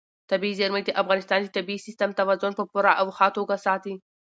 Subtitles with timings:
[0.31, 3.95] طبیعي زیرمې د افغانستان د طبعي سیسټم توازن په پوره او ښه توګه ساتي.